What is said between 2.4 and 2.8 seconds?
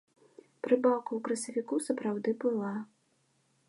была.